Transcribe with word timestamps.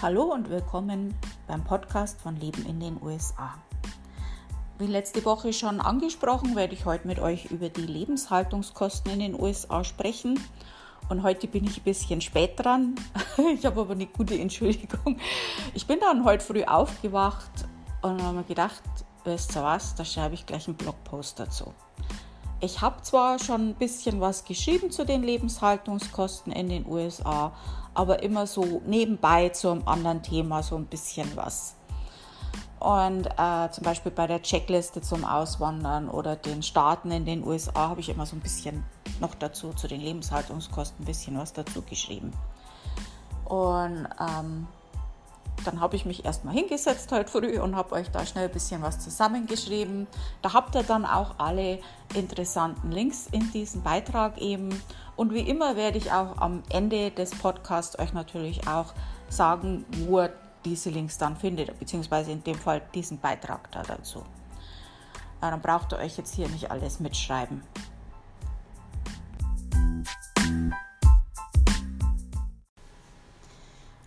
Hallo 0.00 0.32
und 0.32 0.48
willkommen 0.48 1.12
beim 1.48 1.64
Podcast 1.64 2.20
von 2.20 2.36
Leben 2.36 2.64
in 2.66 2.78
den 2.78 3.02
USA. 3.02 3.54
Wie 4.78 4.86
letzte 4.86 5.24
Woche 5.24 5.52
schon 5.52 5.80
angesprochen, 5.80 6.54
werde 6.54 6.74
ich 6.74 6.84
heute 6.84 7.08
mit 7.08 7.18
euch 7.18 7.46
über 7.46 7.68
die 7.68 7.80
Lebenshaltungskosten 7.80 9.10
in 9.10 9.18
den 9.18 9.40
USA 9.40 9.82
sprechen. 9.82 10.38
Und 11.08 11.24
heute 11.24 11.48
bin 11.48 11.64
ich 11.64 11.78
ein 11.78 11.82
bisschen 11.82 12.20
spät 12.20 12.52
dran. 12.54 12.94
Ich 13.54 13.66
habe 13.66 13.80
aber 13.80 13.94
eine 13.94 14.06
gute 14.06 14.38
Entschuldigung. 14.38 15.18
Ich 15.74 15.88
bin 15.88 15.98
dann 15.98 16.24
heute 16.24 16.44
früh 16.44 16.62
aufgewacht 16.62 17.50
und 18.00 18.22
habe 18.22 18.36
mir 18.36 18.44
gedacht, 18.44 18.82
wisst 19.24 19.56
ihr 19.56 19.64
was, 19.64 19.96
da 19.96 20.04
schreibe 20.04 20.34
ich 20.34 20.46
gleich 20.46 20.68
einen 20.68 20.76
Blogpost 20.76 21.40
dazu. 21.40 21.74
Ich 22.60 22.80
habe 22.80 23.02
zwar 23.02 23.40
schon 23.40 23.70
ein 23.70 23.74
bisschen 23.74 24.20
was 24.20 24.44
geschrieben 24.44 24.92
zu 24.92 25.04
den 25.04 25.24
Lebenshaltungskosten 25.24 26.52
in 26.52 26.68
den 26.68 26.86
USA, 26.86 27.52
aber 27.98 28.22
immer 28.22 28.46
so 28.46 28.80
nebenbei 28.86 29.48
zu 29.48 29.70
einem 29.70 29.82
anderen 29.86 30.22
Thema 30.22 30.62
so 30.62 30.76
ein 30.76 30.86
bisschen 30.86 31.28
was. 31.34 31.74
Und 32.78 33.26
äh, 33.26 33.70
zum 33.72 33.82
Beispiel 33.82 34.12
bei 34.12 34.28
der 34.28 34.40
Checkliste 34.40 35.00
zum 35.00 35.24
Auswandern 35.24 36.08
oder 36.08 36.36
den 36.36 36.62
Staaten 36.62 37.10
in 37.10 37.24
den 37.24 37.44
USA 37.44 37.88
habe 37.88 38.00
ich 38.00 38.08
immer 38.08 38.24
so 38.24 38.36
ein 38.36 38.40
bisschen 38.40 38.84
noch 39.18 39.34
dazu, 39.34 39.72
zu 39.72 39.88
den 39.88 40.00
Lebenshaltungskosten 40.00 41.02
ein 41.02 41.06
bisschen 41.06 41.36
was 41.38 41.52
dazu 41.52 41.82
geschrieben. 41.82 42.32
Und 43.46 44.06
ähm, 44.20 44.68
dann 45.64 45.80
habe 45.80 45.96
ich 45.96 46.04
mich 46.04 46.24
erstmal 46.24 46.54
hingesetzt 46.54 47.10
heute 47.12 47.30
früh 47.30 47.58
und 47.58 47.76
habe 47.76 47.94
euch 47.94 48.10
da 48.10 48.24
schnell 48.24 48.46
ein 48.46 48.52
bisschen 48.52 48.82
was 48.82 48.98
zusammengeschrieben. 48.98 50.06
Da 50.42 50.52
habt 50.52 50.74
ihr 50.74 50.82
dann 50.82 51.04
auch 51.04 51.34
alle 51.38 51.78
interessanten 52.14 52.90
Links 52.90 53.28
in 53.30 53.50
diesem 53.52 53.82
Beitrag 53.82 54.38
eben. 54.38 54.80
Und 55.16 55.34
wie 55.34 55.40
immer 55.40 55.76
werde 55.76 55.98
ich 55.98 56.12
auch 56.12 56.38
am 56.38 56.62
Ende 56.70 57.10
des 57.10 57.30
Podcasts 57.30 57.98
euch 57.98 58.12
natürlich 58.12 58.66
auch 58.68 58.94
sagen, 59.28 59.84
wo 60.06 60.20
ihr 60.20 60.32
diese 60.64 60.90
Links 60.90 61.18
dann 61.18 61.36
findet, 61.36 61.78
beziehungsweise 61.78 62.32
in 62.32 62.42
dem 62.44 62.56
Fall 62.56 62.82
diesen 62.94 63.18
Beitrag 63.18 63.70
da 63.72 63.82
dazu. 63.82 64.22
Dann 65.40 65.60
braucht 65.60 65.92
ihr 65.92 65.98
euch 65.98 66.16
jetzt 66.16 66.34
hier 66.34 66.48
nicht 66.48 66.70
alles 66.70 67.00
mitschreiben. 67.00 67.62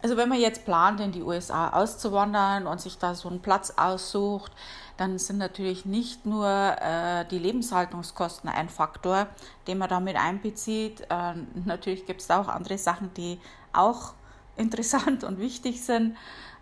Also 0.01 0.17
wenn 0.17 0.29
man 0.29 0.39
jetzt 0.39 0.65
plant, 0.65 0.99
in 0.99 1.11
die 1.11 1.21
USA 1.21 1.69
auszuwandern 1.69 2.65
und 2.65 2.81
sich 2.81 2.97
da 2.97 3.13
so 3.13 3.29
einen 3.29 3.41
Platz 3.41 3.73
aussucht, 3.77 4.51
dann 4.97 5.17
sind 5.19 5.37
natürlich 5.37 5.85
nicht 5.85 6.25
nur 6.25 6.47
äh, 6.47 7.25
die 7.25 7.39
Lebenshaltungskosten 7.39 8.49
ein 8.49 8.69
Faktor, 8.69 9.27
den 9.67 9.77
man 9.77 9.89
damit 9.89 10.15
einbezieht. 10.15 11.01
Äh, 11.09 11.33
natürlich 11.65 12.05
gibt 12.05 12.21
es 12.21 12.27
da 12.27 12.41
auch 12.41 12.47
andere 12.47 12.77
Sachen, 12.77 13.13
die 13.15 13.39
auch 13.73 14.13
interessant 14.57 15.23
und 15.23 15.39
wichtig 15.39 15.83
sind. 15.83 16.17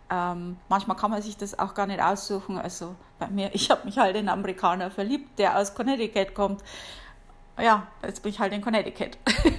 Ähm, 0.10 0.58
manchmal 0.70 0.98
kann 0.98 1.12
man 1.12 1.22
sich 1.22 1.38
das 1.38 1.58
auch 1.58 1.74
gar 1.74 1.86
nicht 1.86 2.02
aussuchen. 2.02 2.58
Also 2.58 2.96
bei 3.20 3.28
mir, 3.28 3.54
ich 3.54 3.70
habe 3.70 3.86
mich 3.86 3.98
halt 3.98 4.16
in 4.16 4.28
einen 4.28 4.40
Amerikaner 4.40 4.90
verliebt, 4.90 5.38
der 5.38 5.58
aus 5.58 5.76
Connecticut 5.76 6.34
kommt. 6.34 6.64
Ja, 7.58 7.88
jetzt 8.04 8.24
bin 8.24 8.32
ich 8.32 8.40
halt 8.40 8.54
in 8.54 8.62
Connecticut. 8.62 9.18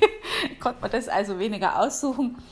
Konnte 0.61 0.81
man 0.81 0.91
das 0.91 1.08
also 1.08 1.39
weniger 1.39 1.78
aussuchen. 1.78 2.42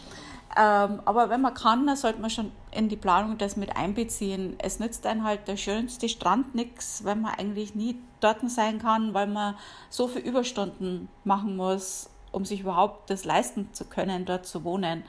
Ähm, 0.58 1.00
aber 1.04 1.30
wenn 1.30 1.40
man 1.40 1.54
kann, 1.54 1.86
dann 1.86 1.94
sollte 1.94 2.20
man 2.20 2.30
schon 2.30 2.50
in 2.72 2.88
die 2.88 2.96
Planung 2.96 3.38
das 3.38 3.56
mit 3.56 3.76
einbeziehen. 3.76 4.56
Es 4.58 4.80
nützt 4.80 5.06
einem 5.06 5.22
halt 5.22 5.46
der 5.46 5.56
schönste 5.56 6.08
Strand 6.08 6.56
nichts, 6.56 7.04
wenn 7.04 7.20
man 7.20 7.34
eigentlich 7.34 7.76
nie 7.76 7.96
dort 8.18 8.38
sein 8.50 8.80
kann, 8.80 9.14
weil 9.14 9.28
man 9.28 9.54
so 9.88 10.08
viele 10.08 10.24
Überstunden 10.24 11.08
machen 11.22 11.56
muss, 11.56 12.10
um 12.32 12.44
sich 12.44 12.60
überhaupt 12.60 13.08
das 13.08 13.24
leisten 13.24 13.72
zu 13.72 13.84
können, 13.84 14.24
dort 14.24 14.46
zu 14.46 14.64
wohnen. 14.64 15.04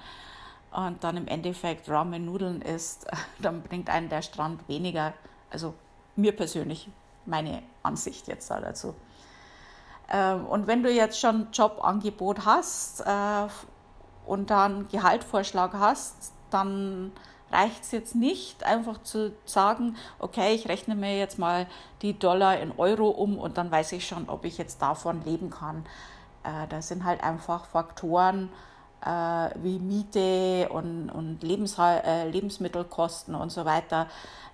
Und 0.72 1.04
dann 1.04 1.18
im 1.18 1.28
Endeffekt 1.28 1.90
Ramen 1.90 2.26
Nudeln 2.26 2.62
isst, 2.62 3.08
dann 3.40 3.64
bringt 3.64 3.90
einen 3.90 4.08
der 4.08 4.22
Strand 4.22 4.68
weniger. 4.68 5.14
Also 5.50 5.74
mir 6.16 6.36
persönlich, 6.36 6.90
meine 7.26 7.64
Ansicht 7.82 8.28
jetzt 8.28 8.52
dazu. 8.52 8.94
Ähm, 10.12 10.46
und 10.46 10.68
wenn 10.68 10.84
du 10.84 10.92
jetzt 10.92 11.20
schon 11.20 11.48
Jobangebot 11.52 12.46
hast, 12.46 13.02
äh, 13.02 13.48
und 14.30 14.52
dann 14.52 14.88
Gehaltvorschlag 14.90 15.74
hast, 15.74 16.34
dann 16.52 17.12
reicht 17.52 17.84
es 17.84 17.92
jetzt 17.92 18.16
nicht, 18.16 18.64
einfach 18.64 19.02
zu 19.02 19.34
sagen, 19.46 19.96
okay, 20.20 20.54
ich 20.54 20.70
rechne 20.70 20.94
mir 20.96 21.18
jetzt 21.18 21.40
mal 21.40 21.66
die 22.04 22.18
Dollar 22.18 22.60
in 22.60 22.72
Euro 22.78 23.10
um 23.10 23.40
und 23.40 23.58
dann 23.58 23.72
weiß 23.72 23.94
ich 23.94 24.08
schon, 24.08 24.30
ob 24.30 24.46
ich 24.46 24.60
jetzt 24.60 24.82
davon 24.82 25.26
leben 25.26 25.50
kann. 25.50 25.84
Äh, 26.44 26.68
da 26.70 26.82
sind 26.82 27.04
halt 27.06 27.24
einfach 27.24 27.66
Faktoren 27.66 28.50
äh, 29.04 29.10
wie 29.64 29.80
Miete 29.80 30.70
und, 30.70 31.10
und 31.10 31.42
Lebenshal 31.42 32.04
äh, 32.06 32.30
Lebensmittelkosten 32.30 33.34
und 33.34 33.52
so 33.52 33.66
weiter, 33.66 34.08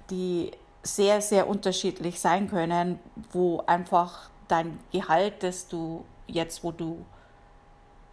die 0.09 0.51
sehr, 0.83 1.19
sehr 1.19 1.49
unterschiedlich 1.49 2.19
sein 2.21 2.49
können, 2.49 2.99
wo 3.31 3.61
einfach 3.65 4.29
dein 4.47 4.79
Gehalt, 4.91 5.43
das 5.43 5.67
du 5.67 6.05
jetzt, 6.27 6.63
wo 6.63 6.71
du 6.71 7.03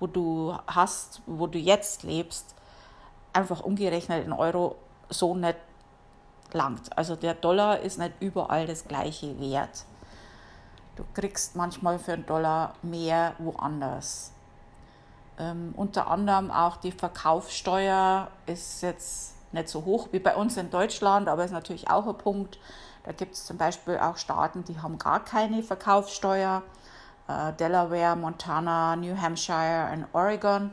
wo 0.02 0.08
du 0.08 0.58
hast, 0.66 1.22
wo 1.26 1.46
du 1.46 1.60
jetzt 1.60 2.02
lebst, 2.02 2.56
einfach 3.32 3.60
umgerechnet 3.60 4.26
in 4.26 4.32
Euro 4.32 4.74
so 5.08 5.36
nicht 5.36 5.58
langt. 6.52 6.98
Also 6.98 7.14
der 7.14 7.34
Dollar 7.34 7.78
ist 7.78 8.00
nicht 8.00 8.14
überall 8.18 8.66
das 8.66 8.88
gleiche 8.88 9.38
Wert. 9.38 9.84
Du 10.96 11.04
kriegst 11.14 11.54
manchmal 11.54 12.00
für 12.00 12.14
einen 12.14 12.26
Dollar 12.26 12.74
mehr 12.82 13.34
woanders. 13.38 14.32
Ähm, 15.38 15.72
unter 15.76 16.08
anderem 16.08 16.50
auch 16.50 16.78
die 16.78 16.90
Verkaufssteuer 16.90 18.26
ist 18.46 18.82
jetzt 18.82 19.36
nicht 19.52 19.68
so 19.68 19.84
hoch 19.84 20.08
wie 20.10 20.18
bei 20.18 20.34
uns 20.34 20.56
in 20.56 20.68
Deutschland, 20.68 21.28
aber 21.28 21.44
ist 21.44 21.52
natürlich 21.52 21.88
auch 21.88 22.08
ein 22.08 22.18
Punkt. 22.18 22.58
Da 23.04 23.12
gibt 23.12 23.34
es 23.34 23.46
zum 23.46 23.56
Beispiel 23.56 23.98
auch 23.98 24.16
Staaten, 24.16 24.64
die 24.64 24.80
haben 24.80 24.98
gar 24.98 25.24
keine 25.24 25.62
Verkaufssteuer 25.62 26.64
äh, 27.28 27.52
Delaware, 27.54 28.16
Montana, 28.16 28.96
New 28.96 29.16
Hampshire 29.16 29.90
und 29.92 30.06
Oregon 30.12 30.72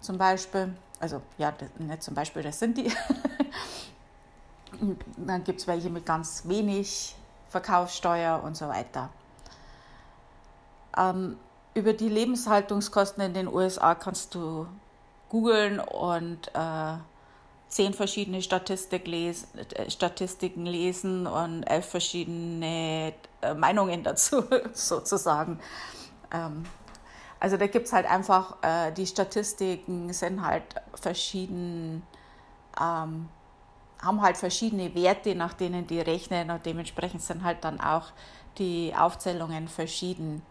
zum 0.00 0.18
Beispiel. 0.18 0.74
Also 1.00 1.22
ja, 1.38 1.52
nicht 1.78 2.02
zum 2.02 2.14
Beispiel, 2.14 2.42
das 2.42 2.58
sind 2.58 2.78
die. 2.78 2.92
dann 5.16 5.44
gibt 5.44 5.60
es 5.60 5.66
welche 5.66 5.90
mit 5.90 6.06
ganz 6.06 6.42
wenig 6.46 7.14
Verkaufssteuer 7.48 8.42
und 8.42 8.56
so 8.56 8.68
weiter. 8.68 9.10
Ähm, 10.96 11.36
über 11.74 11.92
die 11.92 12.08
Lebenshaltungskosten 12.08 13.22
in 13.22 13.34
den 13.34 13.48
USA 13.48 13.94
kannst 13.94 14.34
du 14.34 14.66
googeln 15.28 15.78
und 15.78 16.48
äh, 16.54 16.94
zehn 17.68 17.94
verschiedene 17.94 18.42
Statistik 18.42 19.06
les 19.06 19.48
äh, 19.54 19.90
Statistiken 19.90 20.66
lesen 20.66 21.26
und 21.26 21.64
elf 21.64 21.86
verschiedene 21.86 23.12
äh, 23.42 23.54
Meinungen 23.54 24.02
dazu 24.02 24.44
sozusagen. 24.72 25.60
Ähm, 26.32 26.64
also 27.38 27.56
da 27.56 27.66
gibt 27.66 27.86
es 27.86 27.92
halt 27.92 28.06
einfach, 28.06 28.56
äh, 28.62 28.92
die 28.92 29.06
Statistiken 29.06 30.12
sind 30.12 30.44
halt 30.44 30.64
verschieden, 30.94 32.02
ähm, 32.80 33.28
haben 34.00 34.22
halt 34.22 34.36
verschiedene 34.36 34.94
Werte, 34.94 35.34
nach 35.34 35.52
denen 35.52 35.86
die 35.86 36.00
rechnen 36.00 36.50
und 36.50 36.64
dementsprechend 36.64 37.22
sind 37.22 37.44
halt 37.44 37.64
dann 37.64 37.80
auch 37.80 38.12
die 38.58 38.94
Aufzählungen 38.96 39.68
verschieden. 39.68 40.42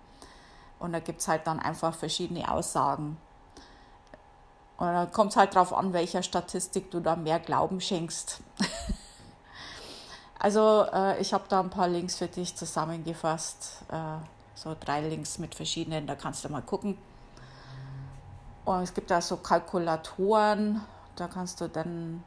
Und 0.77 0.93
da 0.93 0.99
gibt 0.99 1.21
es 1.21 1.27
halt 1.27 1.47
dann 1.47 1.59
einfach 1.59 1.95
verschiedene 1.95 2.51
Aussagen. 2.51 3.17
Und 4.77 4.87
dann 4.87 5.11
kommt 5.11 5.31
es 5.31 5.37
halt 5.37 5.55
darauf 5.55 5.73
an, 5.73 5.93
welcher 5.93 6.21
Statistik 6.21 6.91
du 6.91 6.99
da 6.99 7.15
mehr 7.15 7.39
Glauben 7.39 7.79
schenkst. 7.79 8.41
also 10.39 10.85
äh, 10.91 11.19
ich 11.21 11.33
habe 11.33 11.45
da 11.47 11.61
ein 11.61 11.69
paar 11.69 11.87
Links 11.87 12.17
für 12.17 12.27
dich 12.27 12.55
zusammengefasst. 12.55 13.83
Äh, 13.89 14.17
so 14.53 14.75
drei 14.79 15.01
Links 15.01 15.37
mit 15.37 15.55
verschiedenen, 15.55 16.07
da 16.07 16.15
kannst 16.15 16.43
du 16.43 16.49
mal 16.49 16.61
gucken. 16.61 16.97
Und 18.65 18.81
es 18.81 18.93
gibt 18.93 19.11
da 19.11 19.21
so 19.21 19.37
Kalkulatoren, 19.37 20.81
da 21.15 21.27
kannst 21.27 21.61
du 21.61 21.69
dann 21.69 22.23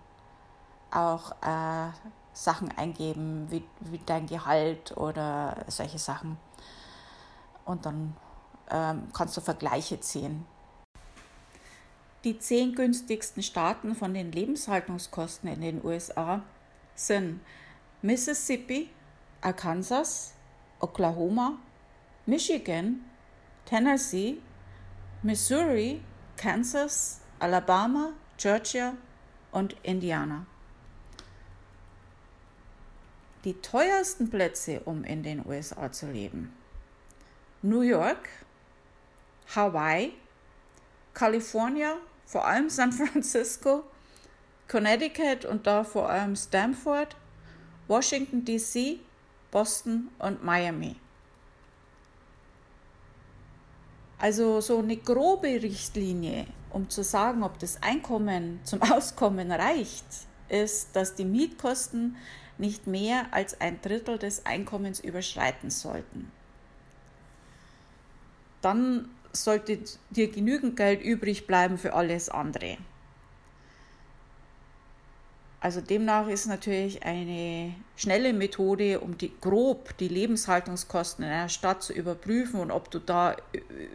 auch 0.90 1.32
äh, 1.42 1.90
Sachen 2.32 2.70
eingeben, 2.78 3.50
wie, 3.50 3.64
wie 3.80 3.98
dein 3.98 4.26
Gehalt 4.26 4.96
oder 4.96 5.56
solche 5.66 5.98
Sachen. 5.98 6.38
Und 7.64 7.84
dann 7.84 8.16
ähm, 8.70 9.08
kannst 9.12 9.36
du 9.36 9.40
Vergleiche 9.40 10.00
ziehen. 10.00 10.46
Die 12.24 12.38
zehn 12.38 12.74
günstigsten 12.74 13.42
Staaten 13.42 13.94
von 13.94 14.12
den 14.12 14.32
Lebenshaltungskosten 14.32 15.48
in 15.48 15.60
den 15.60 15.84
USA 15.84 16.42
sind 16.96 17.40
Mississippi, 18.02 18.90
Arkansas, 19.40 20.34
Oklahoma, 20.80 21.58
Michigan, 22.26 23.04
Tennessee, 23.64 24.38
Missouri, 25.22 26.00
Kansas, 26.36 27.20
Alabama, 27.38 28.12
Georgia 28.36 28.94
und 29.52 29.76
Indiana. 29.84 30.46
Die 33.44 33.54
teuersten 33.54 34.28
Plätze, 34.28 34.80
um 34.84 35.04
in 35.04 35.22
den 35.22 35.46
USA 35.46 35.92
zu 35.92 36.10
leben. 36.10 36.52
New 37.62 37.82
York, 37.82 38.28
Hawaii, 39.54 40.12
California, 41.18 41.96
vor 42.26 42.46
allem 42.46 42.70
San 42.70 42.92
Francisco, 42.92 43.82
Connecticut 44.68 45.44
und 45.46 45.66
da 45.66 45.82
vor 45.82 46.08
allem 46.08 46.36
Stanford, 46.36 47.16
Washington 47.88 48.44
DC, 48.44 49.00
Boston 49.50 50.10
und 50.20 50.44
Miami. 50.44 50.94
Also 54.20 54.60
so 54.60 54.78
eine 54.78 54.96
grobe 54.96 55.48
Richtlinie, 55.60 56.46
um 56.70 56.88
zu 56.88 57.02
sagen, 57.02 57.42
ob 57.42 57.58
das 57.58 57.82
Einkommen 57.82 58.60
zum 58.62 58.80
Auskommen 58.92 59.50
reicht, 59.50 60.06
ist, 60.48 60.94
dass 60.94 61.16
die 61.16 61.24
Mietkosten 61.24 62.16
nicht 62.58 62.86
mehr 62.86 63.26
als 63.32 63.60
ein 63.60 63.80
Drittel 63.82 64.18
des 64.18 64.46
Einkommens 64.46 65.00
überschreiten 65.00 65.70
sollten. 65.70 66.30
Dann 68.60 69.08
sollte 69.44 69.78
dir 70.10 70.30
genügend 70.30 70.76
Geld 70.76 71.02
übrig 71.02 71.46
bleiben 71.46 71.78
für 71.78 71.94
alles 71.94 72.28
andere. 72.28 72.78
Also 75.60 75.80
demnach 75.80 76.28
ist 76.28 76.46
natürlich 76.46 77.02
eine 77.02 77.74
schnelle 77.96 78.32
Methode, 78.32 79.00
um 79.00 79.18
die, 79.18 79.32
grob 79.40 79.96
die 79.98 80.06
Lebenshaltungskosten 80.06 81.24
in 81.24 81.30
einer 81.32 81.48
Stadt 81.48 81.82
zu 81.82 81.92
überprüfen 81.92 82.60
und 82.60 82.70
ob 82.70 82.92
du 82.92 83.00
da 83.00 83.36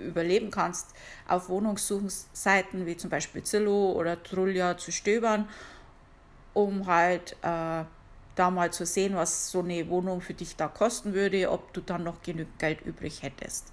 überleben 0.05 0.51
kannst, 0.51 0.89
auf 1.25 1.47
Wohnungssuchungsseiten 1.47 2.85
wie 2.85 2.97
zum 2.97 3.09
Beispiel 3.09 3.43
Zillow 3.43 3.93
oder 3.93 4.21
Trulia 4.21 4.77
zu 4.77 4.91
stöbern, 4.91 5.47
um 6.53 6.85
halt 6.85 7.37
äh, 7.43 7.85
da 8.35 8.51
mal 8.51 8.73
zu 8.73 8.85
sehen, 8.85 9.15
was 9.15 9.49
so 9.49 9.59
eine 9.59 9.87
Wohnung 9.87 10.19
für 10.19 10.33
dich 10.33 10.57
da 10.57 10.67
kosten 10.67 11.13
würde, 11.13 11.49
ob 11.49 11.71
du 11.71 11.79
dann 11.79 12.03
noch 12.03 12.21
genügend 12.23 12.59
Geld 12.59 12.81
übrig 12.81 13.23
hättest. 13.23 13.71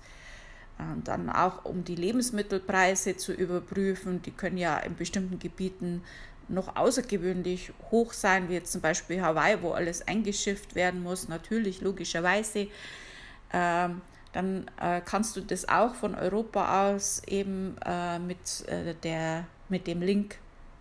Und 0.93 1.09
dann 1.09 1.31
auch 1.31 1.65
um 1.65 1.85
die 1.85 1.95
Lebensmittelpreise 1.95 3.17
zu 3.17 3.33
überprüfen, 3.33 4.23
die 4.23 4.31
können 4.31 4.57
ja 4.57 4.79
in 4.79 4.97
bestimmten 4.97 5.39
Gebieten 5.39 6.03
noch 6.49 6.77
außergewöhnlich 6.77 7.73
hoch 7.91 8.13
sein, 8.13 8.49
wie 8.49 8.55
jetzt 8.55 8.73
zum 8.73 8.81
Beispiel 8.81 9.23
Hawaii, 9.23 9.63
wo 9.63 9.71
alles 9.71 10.07
eingeschifft 10.07 10.75
werden 10.75 11.03
muss, 11.03 11.29
natürlich, 11.29 11.81
logischerweise. 11.81 12.69
Ähm, 13.53 14.01
dann 14.33 14.67
äh, 14.81 15.01
kannst 15.05 15.37
du 15.37 15.41
das 15.41 15.69
auch 15.69 15.95
von 15.95 16.15
Europa 16.15 16.91
aus 16.93 17.23
eben 17.27 17.77
äh, 17.85 18.19
mit, 18.19 18.67
äh, 18.69 18.95
der, 19.03 19.47
mit 19.69 19.87
dem 19.87 20.03
Link 20.03 20.37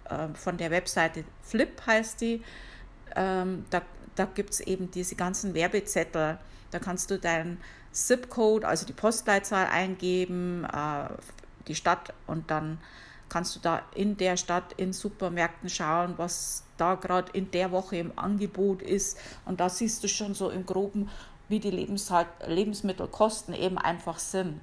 äh, 0.10 0.28
von 0.34 0.58
der 0.58 0.72
Webseite 0.72 1.24
Flip 1.44 1.82
heißt 1.86 2.22
die. 2.22 2.44
Ähm, 3.16 3.66
da 3.70 3.82
da 4.20 4.26
gibt 4.26 4.50
es 4.52 4.60
eben 4.60 4.92
diese 4.92 5.16
ganzen 5.16 5.54
Werbezettel. 5.54 6.38
Da 6.72 6.80
kannst 6.80 7.10
du 7.10 7.18
deinen 7.18 7.62
ZIP-Code, 7.92 8.68
also 8.68 8.86
die 8.86 8.94
Postleitzahl 8.94 9.68
eingeben, 9.68 10.66
äh, 10.66 11.10
die 11.68 11.76
Stadt 11.76 12.14
und 12.28 12.52
dann 12.52 12.80
kannst 13.30 13.56
du 13.56 13.60
da 13.60 13.82
in 13.94 14.18
der 14.18 14.38
Stadt 14.38 14.74
in 14.74 14.92
Supermärkten 14.92 15.70
schauen, 15.70 16.16
was 16.18 16.64
da 16.78 16.96
gerade 16.96 17.32
in 17.32 17.52
der 17.52 17.72
Woche 17.72 17.98
im 17.98 18.12
Angebot 18.18 18.82
ist. 18.82 19.18
Und 19.46 19.60
da 19.60 19.70
siehst 19.70 20.04
du 20.04 20.08
schon 20.08 20.34
so 20.34 20.50
im 20.50 20.66
Groben, 20.66 21.10
wie 21.48 21.60
die 21.60 21.72
Lebenshalt 21.72 22.28
Lebensmittelkosten 22.46 23.54
eben 23.54 23.78
einfach 23.78 24.20
sind. 24.20 24.60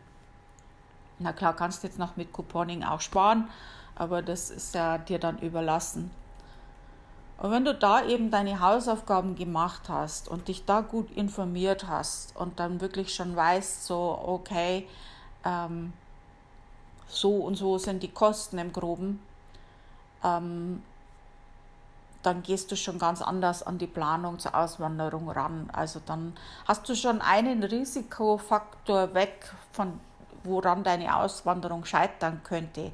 Na 1.19 1.32
klar, 1.32 1.55
kannst 1.55 1.82
du 1.82 1.87
jetzt 1.87 1.99
noch 1.99 2.17
mit 2.17 2.32
Couponing 2.32 2.82
auch 2.82 3.00
sparen, 3.00 3.49
aber 3.94 4.20
das 4.20 4.50
ist 4.50 4.75
ja 4.75 4.99
dir 4.99 5.19
dann 5.19 5.38
überlassen. 5.38 6.11
Und 7.38 7.50
wenn 7.50 7.65
du 7.65 7.75
da 7.75 8.05
eben 8.05 8.31
deine 8.31 8.61
Hausaufgaben 8.61 9.37
gemacht 9.37 9.88
hast 9.88 10.29
und 10.29 10.49
dich 10.49 10.65
da 10.65 10.81
gut 10.81 11.11
informiert 11.11 11.87
hast 11.87 12.35
und 12.37 12.59
dann 12.59 12.81
wirklich 12.81 13.15
schon 13.15 13.37
weißt, 13.37 13.85
so, 13.85 14.19
okay, 14.25 14.88
ähm, 15.44 15.93
so 17.09 17.37
und 17.37 17.56
so 17.56 17.77
sind 17.79 18.03
die 18.03 18.11
Kosten 18.11 18.59
im 18.59 18.73
Groben, 18.73 19.21
ähm, 20.25 20.83
dann 22.23 22.43
gehst 22.43 22.73
du 22.73 22.77
schon 22.77 22.99
ganz 22.99 23.23
anders 23.23 23.62
an 23.62 23.79
die 23.79 23.87
Planung 23.87 24.38
zur 24.38 24.55
Auswanderung 24.55 25.31
ran. 25.31 25.71
Also 25.73 26.00
dann 26.05 26.37
hast 26.67 26.88
du 26.88 26.97
schon 26.97 27.21
einen 27.21 27.62
Risikofaktor 27.62 29.15
weg, 29.15 29.55
von 29.71 30.00
woran 30.43 30.83
deine 30.83 31.17
Auswanderung 31.17 31.85
scheitern 31.85 32.41
könnte. 32.43 32.93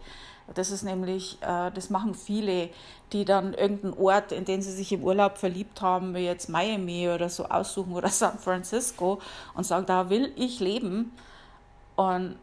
Das 0.55 0.71
ist 0.71 0.83
nämlich, 0.83 1.39
äh, 1.43 1.71
das 1.71 1.91
machen 1.91 2.15
viele, 2.15 2.71
die 3.13 3.25
dann 3.25 3.55
irgendeinen 3.55 3.95
Ort, 3.95 4.33
in 4.33 4.45
den 4.45 4.63
sie 4.63 4.73
sich 4.73 4.93
im 4.93 5.03
Urlaub 5.03 5.39
verliebt 5.39 5.81
haben, 5.81 6.15
wie 6.15 6.25
jetzt 6.25 6.49
Miami 6.49 7.09
oder 7.09 7.29
so 7.29 7.47
aussuchen 7.47 7.93
oder 7.93 8.09
San 8.11 8.39
Francisco 8.39 9.21
und 9.55 9.65
sagen, 9.65 9.87
da 9.87 10.11
will 10.11 10.33
ich 10.37 10.61
leben. 10.61 11.13
Und 11.97 12.37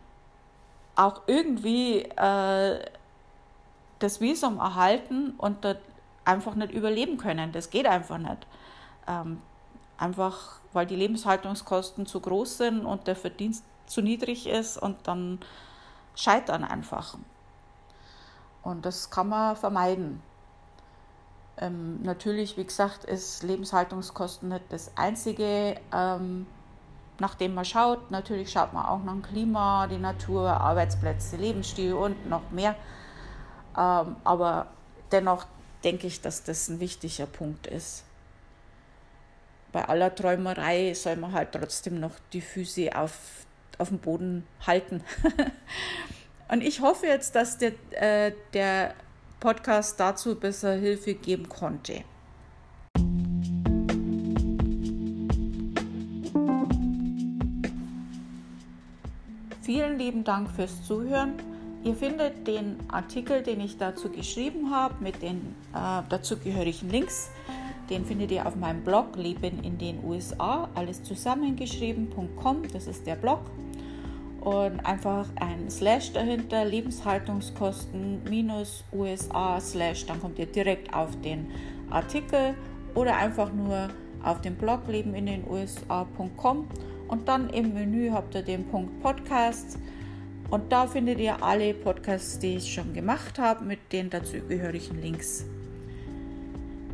auch 0.96 1.22
irgendwie 1.28 2.02
äh, 2.02 2.80
das 4.00 4.22
Visum 4.22 4.58
erhalten 4.58 5.34
und 5.38 5.64
dort 5.64 5.80
einfach 6.26 6.56
nicht 6.56 6.74
überleben 6.74 7.18
können. 7.18 7.52
Das 7.52 7.70
geht 7.70 7.88
einfach 7.88 8.18
nicht. 8.18 8.46
Ähm, 9.08 9.42
einfach 9.98 10.60
weil 10.74 10.86
die 10.86 10.96
Lebenshaltungskosten 10.96 12.06
zu 12.06 12.20
groß 12.20 12.58
sind 12.58 12.86
und 12.86 13.08
der 13.08 13.16
Verdienst 13.16 13.64
zu 13.88 14.02
niedrig 14.02 14.48
ist 14.48 14.78
und 14.78 14.98
dann 15.08 15.40
scheitern 16.16 16.64
einfach. 16.64 17.18
Und 18.64 18.86
das 18.86 19.10
kann 19.10 19.30
man 19.30 19.56
vermeiden. 19.56 20.22
Ähm, 21.58 22.02
natürlich, 22.04 22.58
wie 22.58 22.66
gesagt, 22.66 23.04
ist 23.04 23.44
Lebenshaltungskosten 23.44 24.50
nicht 24.50 24.64
das 24.70 24.92
Einzige, 24.96 25.76
ähm, 25.94 26.48
nach 27.20 27.36
dem 27.36 27.54
man 27.54 27.66
schaut. 27.66 28.12
Natürlich 28.12 28.52
schaut 28.52 28.74
man 28.74 28.86
auch 28.86 29.04
nach 29.04 29.14
dem 29.14 29.22
Klima, 29.22 29.88
die 29.88 29.98
Natur, 29.98 30.50
Arbeitsplätze, 30.50 31.36
Lebensstil 31.36 31.94
und 31.94 32.30
noch 32.30 32.50
mehr. 32.52 32.76
Ähm, 33.78 34.16
aber 34.24 34.68
dennoch 35.12 35.46
denke 35.84 36.08
ich, 36.08 36.22
dass 36.22 36.44
das 36.44 36.70
ein 36.70 36.80
wichtiger 36.80 37.26
Punkt 37.26 37.68
ist. 37.68 38.04
Bei 39.72 39.88
aller 39.88 40.14
Träumerei 40.14 40.94
soll 40.94 41.18
man 41.18 41.34
halt 41.34 41.52
trotzdem 41.52 42.00
noch 42.00 42.14
die 42.34 42.42
Füße 42.42 42.96
auf, 42.96 43.46
auf 43.78 43.90
dem 43.90 44.00
Boden 44.00 44.48
halten. 44.66 45.04
Und 46.52 46.64
ich 46.64 46.82
hoffe 46.82 47.06
jetzt, 47.06 47.36
dass 47.36 47.58
der, 47.58 47.74
äh, 47.92 48.34
der 48.54 48.96
Podcast 49.40 50.00
dazu 50.00 50.36
besser 50.36 50.74
Hilfe 50.74 51.14
geben 51.14 51.48
konnte. 51.48 52.04
Vielen 59.62 60.00
lieben 60.00 60.24
Dank 60.24 60.50
fürs 60.50 60.84
Zuhören. 60.84 61.34
Ihr 61.84 61.96
findet 61.96 62.48
den 62.48 62.78
Artikel, 62.90 63.44
den 63.44 63.62
ich 63.62 63.78
dazu 63.78 64.10
geschrieben 64.10 64.72
habe, 64.72 64.96
mit 65.02 65.22
den 65.22 65.56
äh, 65.74 66.02
dazugehörigen 66.10 66.90
Links. 66.90 67.30
Den 67.92 68.06
findet 68.06 68.32
ihr 68.32 68.46
auf 68.48 68.56
meinem 68.56 68.84
Blog 68.84 69.16
Leben 69.16 69.64
in 69.64 69.78
den 69.78 70.04
USA, 70.04 70.68
alles 70.74 71.04
zusammengeschrieben.com. 71.04 72.64
Das 72.74 72.88
ist 72.88 73.06
der 73.06 73.16
Blog 73.16 73.40
und 74.42 74.80
einfach 74.86 75.28
ein 75.36 75.70
Slash 75.70 76.14
dahinter, 76.14 76.66
Lebenshaltungskosten 76.66 78.24
minus 78.30 78.84
USA 78.94 79.60
Slash, 79.60 80.06
dann 80.06 80.22
kommt 80.22 80.40
ihr 80.40 80.46
direkt 80.46 80.94
auf 80.94 81.20
den 81.22 81.52
Artikel 81.90 82.56
oder 82.96 83.18
einfach 83.18 83.52
nur 83.54 83.90
auf 84.24 84.42
den 84.42 84.56
Blog 84.56 84.88
leben 84.88 85.14
in 85.14 85.26
den 85.26 85.50
USA.com 85.50 86.68
und 87.08 87.28
dann 87.28 87.50
im 87.50 87.74
Menü 87.74 88.12
habt 88.12 88.36
ihr 88.36 88.44
den 88.44 88.68
Punkt 88.68 89.02
Podcast 89.02 89.78
und 90.50 90.72
da 90.72 90.88
findet 90.88 91.20
ihr 91.20 91.44
alle 91.44 91.74
Podcasts, 91.74 92.40
die 92.40 92.56
ich 92.56 92.74
schon 92.74 92.94
gemacht 92.94 93.38
habe 93.38 93.64
mit 93.66 93.80
den 93.92 94.10
dazugehörigen 94.10 95.02
Links. 95.02 95.46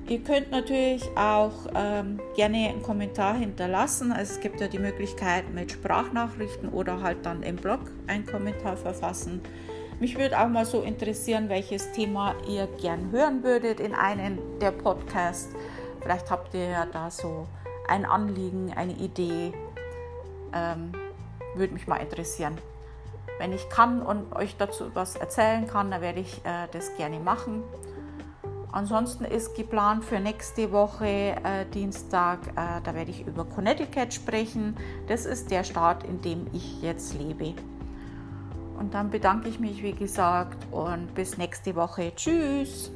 Ihr 0.07 0.23
könnt 0.23 0.51
natürlich 0.51 1.03
auch 1.17 1.65
ähm, 1.73 2.19
gerne 2.35 2.69
einen 2.69 2.83
Kommentar 2.83 3.33
hinterlassen. 3.33 4.11
Also 4.11 4.33
es 4.33 4.39
gibt 4.39 4.61
ja 4.61 4.67
die 4.67 4.77
Möglichkeit 4.77 5.51
mit 5.51 5.71
Sprachnachrichten 5.71 6.69
oder 6.69 7.01
halt 7.01 7.25
dann 7.25 7.41
im 7.41 7.55
Blog 7.55 7.79
einen 8.05 8.23
Kommentar 8.23 8.77
verfassen. 8.77 9.41
Mich 9.99 10.15
würde 10.15 10.39
auch 10.39 10.47
mal 10.47 10.65
so 10.65 10.81
interessieren, 10.81 11.49
welches 11.49 11.91
Thema 11.91 12.35
ihr 12.47 12.67
gern 12.79 13.11
hören 13.11 13.41
würdet 13.41 13.79
in 13.79 13.95
einem 13.95 14.37
der 14.61 14.71
Podcasts. 14.71 15.55
Vielleicht 16.01 16.29
habt 16.29 16.53
ihr 16.53 16.69
ja 16.69 16.85
da 16.85 17.09
so 17.09 17.47
ein 17.87 18.05
Anliegen, 18.05 18.73
eine 18.75 18.93
Idee. 18.93 19.53
Ähm, 20.53 20.91
würde 21.55 21.73
mich 21.73 21.87
mal 21.87 21.97
interessieren. 21.97 22.59
Wenn 23.39 23.53
ich 23.53 23.69
kann 23.69 24.03
und 24.03 24.35
euch 24.35 24.55
dazu 24.57 24.91
was 24.93 25.15
erzählen 25.15 25.65
kann, 25.65 25.89
dann 25.89 26.01
werde 26.01 26.19
ich 26.19 26.45
äh, 26.45 26.67
das 26.71 26.95
gerne 26.95 27.19
machen. 27.19 27.63
Ansonsten 28.75 29.23
ist 29.23 29.55
geplant 29.55 30.03
für 30.03 30.19
nächste 30.19 30.69
Woche 30.73 31.07
äh, 31.07 31.65
Dienstag, 31.73 32.45
äh, 32.57 32.81
da 32.83 32.93
werde 32.93 33.09
ich 33.09 33.25
über 33.25 33.45
Connecticut 33.45 34.13
sprechen. 34.13 34.75
Das 35.07 35.25
ist 35.25 35.49
der 35.49 35.63
Staat, 35.63 36.03
in 36.03 36.21
dem 36.21 36.47
ich 36.51 36.81
jetzt 36.81 37.17
lebe. 37.17 37.53
Und 38.77 38.93
dann 38.93 39.11
bedanke 39.11 39.47
ich 39.47 39.61
mich, 39.61 39.81
wie 39.81 39.93
gesagt, 39.93 40.57
und 40.73 41.15
bis 41.15 41.37
nächste 41.37 41.73
Woche. 41.77 42.11
Tschüss! 42.17 42.91